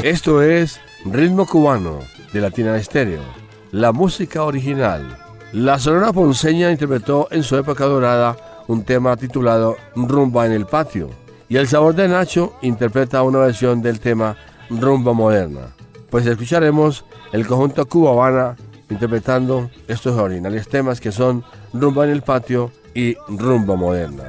Esto 0.07 0.41
es 0.41 0.79
Ritmo 1.03 1.45
Cubano 1.45 1.99
de 2.31 2.39
Latina 2.39 2.77
Estéreo, 2.77 3.19
la 3.73 3.91
música 3.91 4.43
original. 4.43 5.17
La 5.51 5.79
Sonora 5.79 6.13
Ponceña 6.13 6.71
interpretó 6.71 7.27
en 7.29 7.43
su 7.43 7.57
época 7.57 7.83
dorada 7.83 8.63
un 8.67 8.85
tema 8.85 9.17
titulado 9.17 9.75
Rumba 9.97 10.45
en 10.45 10.53
el 10.53 10.65
Patio 10.65 11.09
y 11.49 11.57
El 11.57 11.67
Sabor 11.67 11.93
de 11.93 12.07
Nacho 12.07 12.53
interpreta 12.61 13.21
una 13.21 13.39
versión 13.39 13.81
del 13.81 13.99
tema 13.99 14.37
Rumba 14.69 15.11
Moderna. 15.11 15.75
Pues 16.09 16.25
escucharemos 16.25 17.03
el 17.33 17.45
conjunto 17.45 17.85
Cuba 17.85 18.11
Habana 18.11 18.55
interpretando 18.89 19.69
estos 19.89 20.17
originales 20.17 20.69
temas 20.69 21.01
que 21.01 21.11
son 21.11 21.43
Rumba 21.73 22.05
en 22.05 22.11
el 22.11 22.21
Patio 22.21 22.71
y 22.93 23.17
Rumba 23.27 23.75
Moderna. 23.75 24.23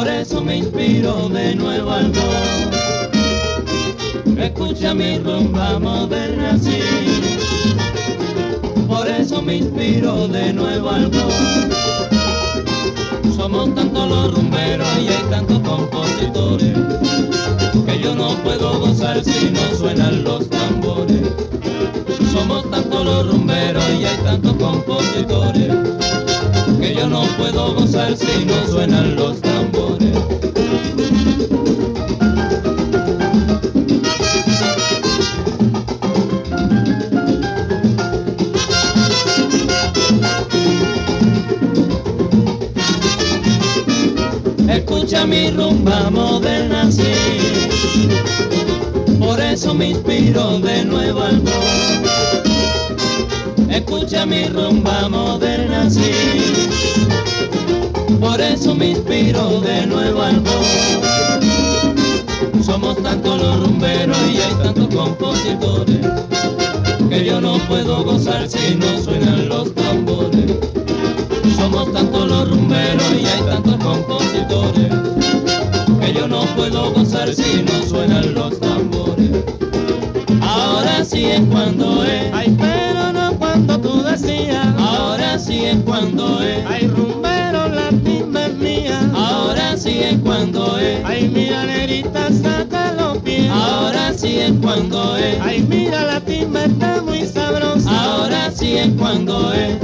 Por 0.00 0.08
eso 0.08 0.40
me 0.40 0.56
inspiro 0.56 1.28
de 1.28 1.54
nuevo 1.54 1.90
al 1.90 2.10
gol. 2.10 2.70
Escucha 4.38 4.94
mi 4.94 5.18
rumba 5.18 5.78
moderna, 5.78 6.58
sí. 6.58 6.80
Por 8.88 9.06
eso 9.06 9.42
me 9.42 9.56
inspiro 9.56 10.26
de 10.26 10.54
nuevo 10.54 10.88
al 10.88 11.10
gol. 11.10 11.70
Somos 13.36 13.74
tantos 13.74 14.08
los 14.08 14.32
rumberos 14.32 14.88
y 15.02 15.08
hay 15.08 15.22
tantos 15.28 15.58
compositores 15.68 16.78
que 17.84 18.00
yo 18.00 18.14
no 18.14 18.36
puedo 18.42 18.80
gozar 18.80 19.22
si 19.22 19.50
no 19.50 19.60
suenan 19.76 20.24
los 20.24 20.48
tambores. 20.48 21.28
Somos 22.32 22.70
tantos 22.70 23.04
los 23.04 23.30
rumberos 23.30 23.84
y 24.00 24.06
hay 24.06 24.16
tantos 24.24 24.54
compositores 24.54 25.90
que 26.80 26.94
yo 26.94 27.08
no 27.08 27.22
puedo 27.38 27.74
gozar 27.74 28.16
si 28.16 28.44
no 28.44 28.66
suenan 28.66 29.16
los 29.16 29.40
tambores. 29.40 30.16
Escucha 44.68 45.26
mi 45.26 45.50
rumba 45.50 46.10
moderna, 46.10 46.90
sí. 46.90 47.12
Por 49.18 49.40
eso 49.40 49.74
me 49.74 49.90
inspiro 49.90 50.58
de 50.60 50.84
nuevo 50.84 51.22
al 51.22 51.40
gol. 51.40 52.19
Escucha 53.70 54.26
mi 54.26 54.46
rumba 54.46 55.08
moderna, 55.08 55.88
sí. 55.88 56.10
Por 58.20 58.40
eso 58.40 58.74
me 58.74 58.90
inspiro 58.90 59.60
de 59.60 59.86
nuevo 59.86 60.22
al 60.22 60.40
gol. 60.40 61.00
Somos 62.62 63.02
tantos 63.02 63.40
los 63.40 63.60
rumberos 63.60 64.18
y 64.32 64.38
hay 64.38 64.54
tantos 64.62 64.94
compositores 64.94 65.98
que 67.08 67.24
yo 67.24 67.40
no 67.40 67.58
puedo 67.68 68.04
gozar 68.04 68.48
si 68.48 68.74
no 68.74 69.02
suenan 69.02 69.48
los 69.48 69.74
tambores. 69.74 70.52
Somos 71.56 71.92
tantos 71.92 72.28
los 72.28 72.50
rumberos 72.50 73.12
y 73.20 73.26
hay 73.26 73.40
tantos 73.42 73.76
compositores 73.76 74.88
que 76.00 76.12
yo 76.12 76.28
no 76.28 76.42
puedo 76.56 76.92
gozar 76.92 77.34
si 77.34 77.62
no 77.62 77.82
suenan 77.88 78.34
los 78.34 78.58
tambores. 78.60 79.30
Ahora 80.42 81.04
sí 81.04 81.24
es 81.24 81.40
cuando 81.50 82.04
es, 82.04 82.32
ay, 82.32 82.56
pero 82.58 83.12
no 83.12 83.19
Ahora 84.76 85.38
sí 85.38 85.66
es 85.66 85.76
cuando 85.84 86.42
es, 86.42 86.66
ay, 86.66 86.88
rumbero, 86.88 87.68
la 87.68 87.90
timba 88.02 88.46
es 88.46 88.54
mía. 88.54 88.98
Ahora 89.14 89.76
sí 89.76 90.00
es 90.02 90.18
cuando 90.18 90.78
es, 90.78 91.04
ay, 91.04 91.30
mira, 91.32 91.64
negrita, 91.64 92.28
saca 92.32 92.92
los 92.94 93.18
pies. 93.18 93.48
Ahora 93.48 94.12
sí 94.12 94.40
es 94.40 94.52
cuando 94.60 95.16
es, 95.16 95.38
ay, 95.40 95.64
mira, 95.68 96.02
la 96.06 96.20
timba 96.20 96.64
está 96.64 97.00
muy 97.02 97.24
sabrosa. 97.24 97.88
Ahora 97.88 98.50
sí 98.50 98.78
es 98.78 98.88
cuando 98.98 99.52
es. 99.52 99.76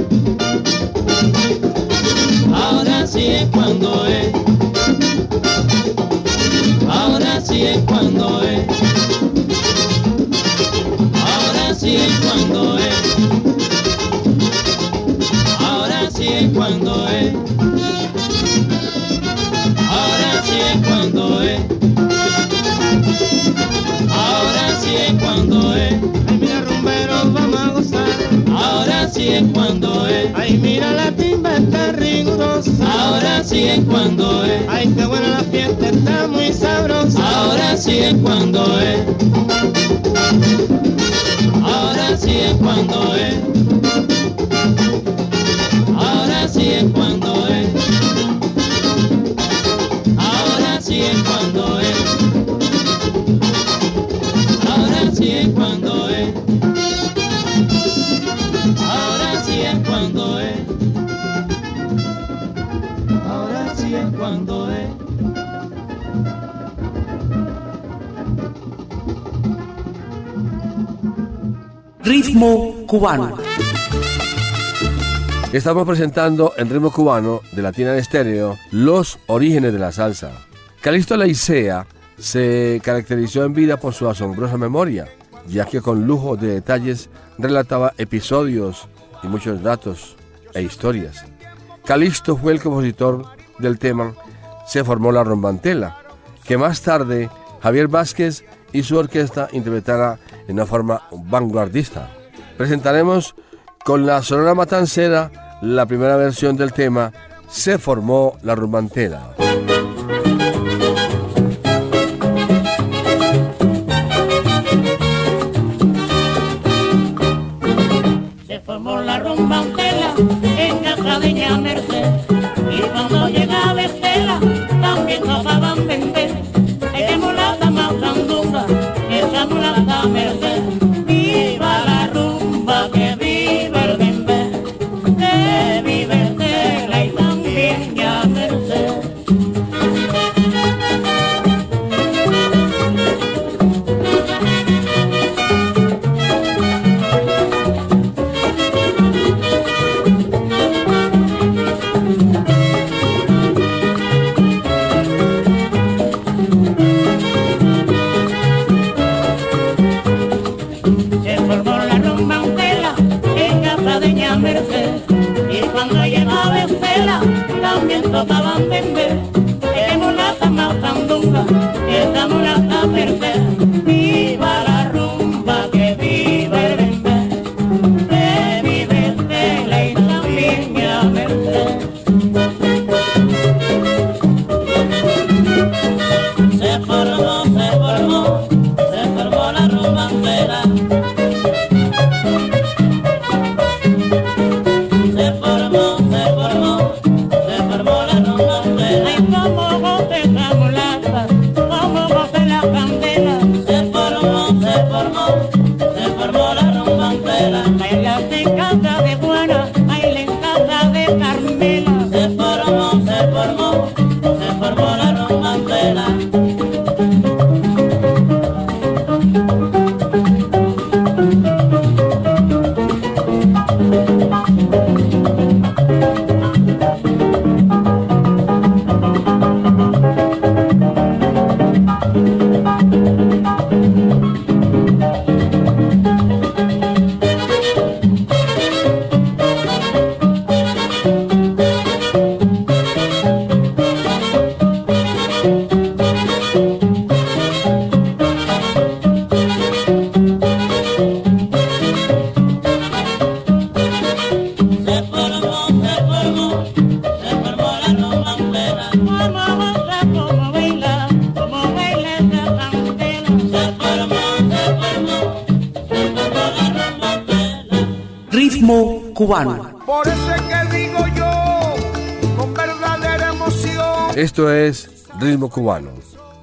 Sí 29.27 29.33
es 29.33 29.43
cuando 29.53 30.07
es. 30.07 30.29
Ay, 30.35 30.57
mira, 30.57 30.93
la 30.93 31.11
timba 31.11 31.57
está 31.57 31.91
rigurosa. 31.91 32.71
Ahora 32.81 33.43
sí 33.43 33.63
es 33.63 33.83
cuando 33.85 34.45
es. 34.45 34.61
Ay, 34.69 34.93
qué 34.95 35.05
buena 35.05 35.27
la 35.27 35.43
fiesta, 35.43 35.89
está 35.89 36.27
muy 36.27 36.53
sabrosa. 36.53 37.19
Ahora 37.27 37.75
sí 37.75 37.97
es 37.99 38.15
cuando 38.23 38.79
es. 38.79 38.99
Ahora 41.61 42.17
sí 42.17 42.31
es 42.31 42.53
cuando 42.55 43.15
es. 43.15 43.35
Ahora 45.97 46.47
sí 46.47 46.69
es 46.69 46.85
cuando 46.93 47.16
cuando 64.27 64.69
es. 64.69 64.89
Ritmo 72.03 72.75
cubano. 72.87 73.37
Estamos 75.53 75.87
presentando 75.87 76.51
en 76.57 76.69
ritmo 76.69 76.91
cubano 76.91 77.39
de 77.53 77.61
Latina 77.61 77.93
en 77.93 77.99
Estéreo 77.99 78.57
los 78.71 79.17
orígenes 79.27 79.71
de 79.71 79.79
la 79.79 79.93
salsa. 79.93 80.31
Calixto 80.81 81.15
Laicea 81.15 81.87
se 82.17 82.81
caracterizó 82.83 83.45
en 83.45 83.53
vida 83.53 83.77
por 83.77 83.93
su 83.93 84.09
asombrosa 84.09 84.57
memoria, 84.57 85.07
ya 85.47 85.63
que 85.63 85.79
con 85.79 86.05
lujo 86.05 86.35
de 86.35 86.47
detalles 86.47 87.09
relataba 87.37 87.93
episodios 87.97 88.89
y 89.23 89.27
muchos 89.27 89.63
datos 89.63 90.17
e 90.53 90.63
historias. 90.63 91.23
Calixto 91.85 92.35
fue 92.35 92.51
el 92.51 92.61
compositor 92.61 93.36
del 93.59 93.79
tema 93.79 94.13
Se 94.65 94.83
formó 94.83 95.11
la 95.11 95.23
rombantela, 95.23 95.97
que 96.43 96.57
más 96.57 96.81
tarde 96.81 97.29
Javier 97.61 97.87
Vázquez 97.87 98.43
y 98.71 98.83
su 98.83 98.97
orquesta 98.97 99.47
interpretara 99.51 100.19
en 100.47 100.55
una 100.55 100.65
forma 100.65 101.03
vanguardista. 101.11 102.09
Presentaremos 102.57 103.35
con 103.83 104.05
la 104.05 104.21
Sonora 104.21 104.55
Matancera 104.55 105.59
la 105.61 105.85
primera 105.85 106.17
versión 106.17 106.57
del 106.57 106.73
tema 106.73 107.11
Se 107.49 107.77
formó 107.77 108.37
la 108.43 108.55
rombantela. 108.55 109.35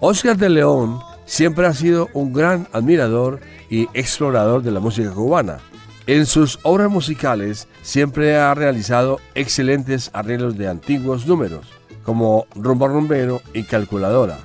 Oscar 0.00 0.36
de 0.36 0.48
León 0.48 1.00
siempre 1.24 1.66
ha 1.66 1.74
sido 1.74 2.08
un 2.12 2.32
gran 2.32 2.68
admirador 2.72 3.40
y 3.70 3.88
explorador 3.94 4.62
de 4.62 4.70
la 4.70 4.80
música 4.80 5.10
cubana. 5.10 5.58
En 6.06 6.26
sus 6.26 6.58
obras 6.64 6.90
musicales 6.90 7.68
siempre 7.82 8.36
ha 8.36 8.52
realizado 8.54 9.20
excelentes 9.34 10.10
arreglos 10.12 10.58
de 10.58 10.68
antiguos 10.68 11.26
números, 11.26 11.66
como 12.04 12.46
Rumbo 12.54 12.88
Rumbero 12.88 13.40
y 13.54 13.62
Calculadora. 13.62 14.38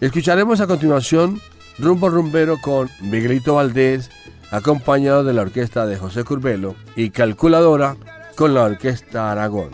Escucharemos 0.00 0.60
a 0.60 0.66
continuación 0.66 1.40
Rumbo 1.78 2.08
Rumbero 2.08 2.58
con 2.60 2.88
Miguelito 3.00 3.54
Valdés, 3.54 4.10
acompañado 4.50 5.24
de 5.24 5.32
la 5.32 5.42
orquesta 5.42 5.86
de 5.86 5.96
José 5.96 6.22
Curbelo, 6.22 6.76
y 6.94 7.10
Calculadora 7.10 7.96
con 8.36 8.54
la 8.54 8.62
orquesta 8.62 9.32
Aragón. 9.32 9.70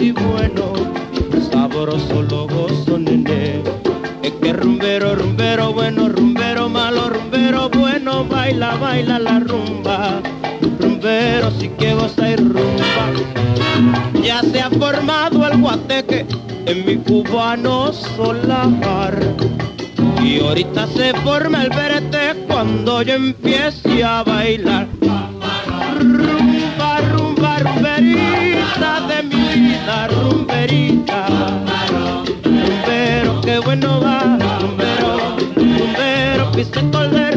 y 0.00 0.12
bueno, 0.12 0.72
sabroso 1.50 2.22
lo 2.22 2.46
gozo, 2.46 2.98
nene. 2.98 3.62
Es 4.22 4.32
que 4.32 4.52
rumbero, 4.52 5.14
rumbero 5.14 5.72
bueno, 5.72 6.08
rumbero 6.08 6.68
malo, 6.68 7.08
rumbero 7.10 7.68
bueno, 7.70 8.24
baila, 8.24 8.76
baila 8.76 9.18
la 9.18 9.40
rumba. 9.40 10.20
Rumbero 10.80 11.50
sí 11.58 11.68
que 11.78 11.94
goza 11.94 12.30
y 12.30 12.36
rumba. 12.36 13.12
Ya 14.22 14.42
se 14.42 14.60
ha 14.60 14.70
formado 14.70 15.46
el 15.46 15.60
guateque 15.60 16.26
en 16.66 16.86
mi 16.86 16.96
cubano 16.96 17.92
solar. 17.92 19.18
Y 20.22 20.40
ahorita 20.40 20.86
se 20.88 21.14
forma 21.14 21.64
el 21.64 21.70
verete 21.70 22.44
cuando 22.46 23.02
yo 23.02 23.14
empiece 23.14 24.04
a 24.04 24.22
bailar. 24.22 24.97
que 36.72 36.82
tal 36.92 37.27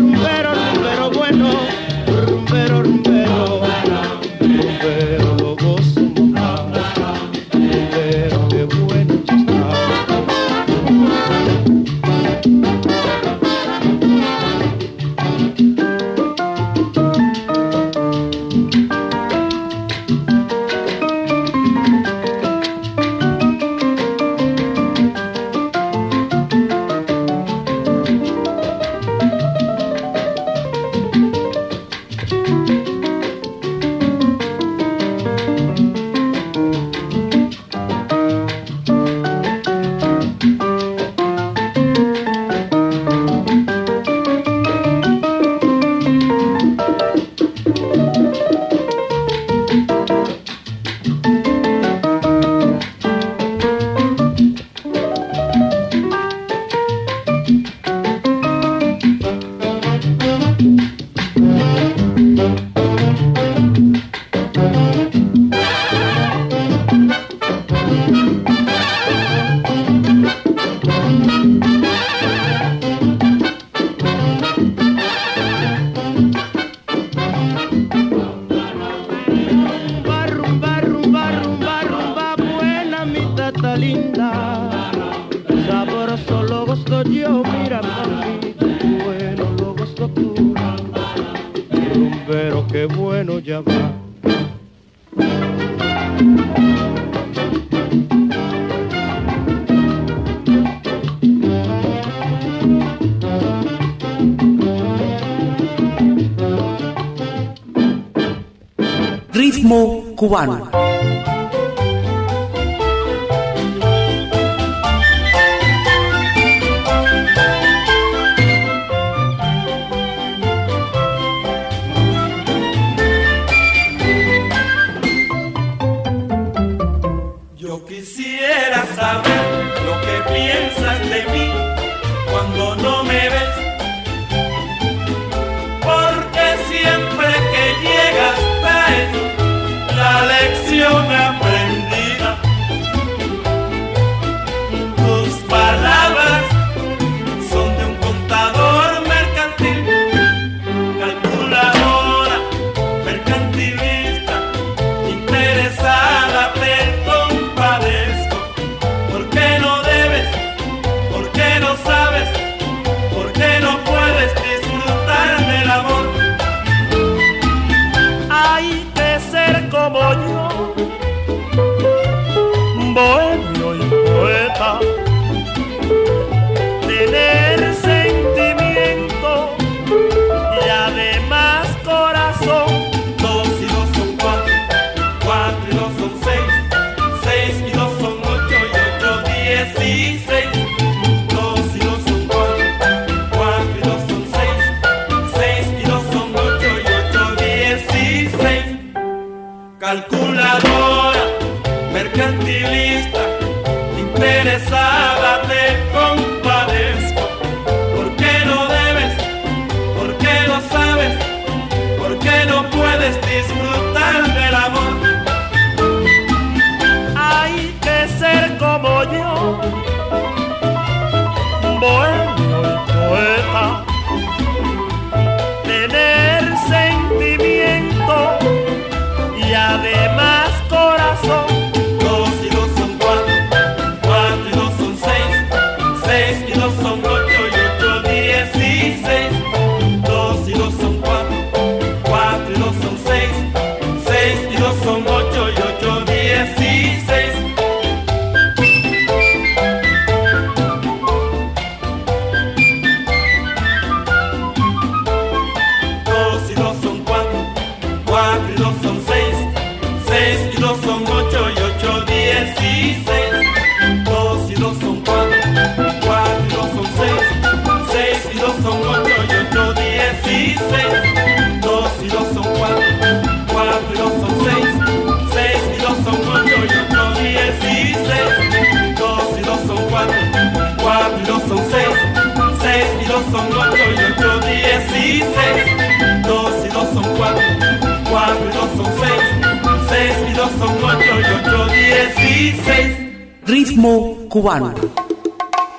Ritmo 293.72 294.18
cubano. 294.28 294.74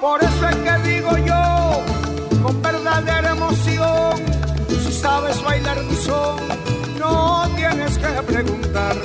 Por 0.00 0.24
eso 0.24 0.48
es 0.48 0.56
que 0.56 0.88
digo 0.88 1.10
yo, 1.26 2.42
con 2.42 2.62
verdadera 2.62 3.32
emoción, 3.32 4.16
si 4.66 4.92
sabes 4.94 5.44
bailar 5.44 5.76
mi 5.84 5.94
son, 5.96 6.38
no 6.98 7.46
tienes 7.54 7.98
que 7.98 8.22
preguntar. 8.22 8.96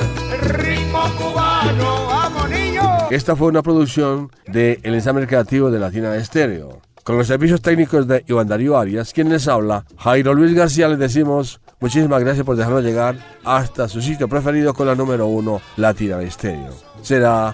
Ritmo 0.42 1.02
cubano, 1.18 2.08
vamos 2.08 2.50
niño. 2.50 2.82
Esta 3.12 3.36
fue 3.36 3.50
una 3.50 3.62
producción 3.62 4.32
de 4.48 4.80
El 4.84 4.94
Ensamble 4.94 5.28
Creativo 5.28 5.70
de 5.70 5.80
Latina 5.80 6.16
Estéreo. 6.16 6.80
Con 7.04 7.18
los 7.18 7.28
servicios 7.28 7.62
técnicos 7.62 8.08
de 8.08 8.24
Iván 8.26 8.48
Darío 8.48 8.78
Arias, 8.78 9.12
quien 9.12 9.28
les 9.28 9.50
habla, 9.50 9.84
Jairo 9.98 10.34
Luis 10.34 10.54
García, 10.54 10.88
les 10.88 11.00
decimos 11.00 11.60
muchísimas 11.82 12.24
gracias 12.24 12.46
por 12.46 12.56
dejarnos 12.56 12.86
llegar 12.86 13.18
hasta 13.44 13.90
su 13.90 14.02
sitio 14.02 14.30
preferido 14.30 14.74
con 14.74 14.88
la 14.88 14.96
número 14.96 15.28
uno, 15.28 15.60
Latina 15.76 16.22
Estéreo. 16.22 16.74
Será 17.02 17.54